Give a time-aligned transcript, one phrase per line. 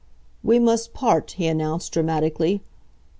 [0.41, 2.63] "We mus' part," he announced, dramatically.